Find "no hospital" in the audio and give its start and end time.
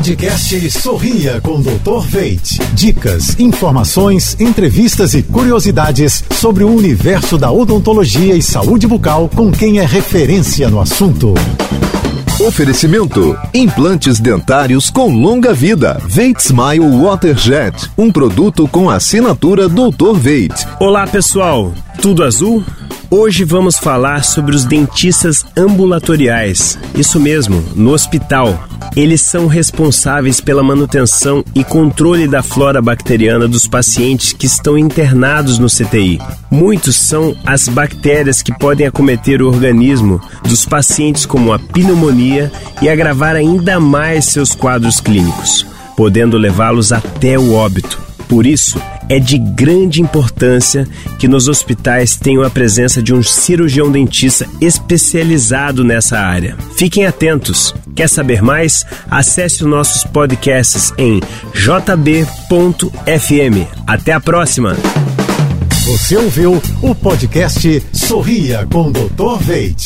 27.74-28.58